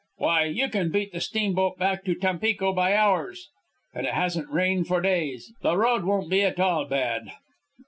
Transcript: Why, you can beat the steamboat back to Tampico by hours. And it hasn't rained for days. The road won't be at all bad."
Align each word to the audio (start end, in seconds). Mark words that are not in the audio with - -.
Why, 0.15 0.45
you 0.45 0.67
can 0.67 0.89
beat 0.89 1.11
the 1.11 1.21
steamboat 1.21 1.77
back 1.77 2.03
to 2.05 2.15
Tampico 2.15 2.73
by 2.73 2.95
hours. 2.95 3.51
And 3.93 4.07
it 4.07 4.15
hasn't 4.15 4.49
rained 4.49 4.87
for 4.87 4.99
days. 4.99 5.53
The 5.61 5.77
road 5.77 6.05
won't 6.05 6.27
be 6.31 6.41
at 6.41 6.59
all 6.59 6.85
bad." 6.85 7.29